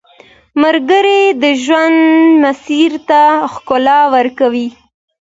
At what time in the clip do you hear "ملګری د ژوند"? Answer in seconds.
0.61-1.99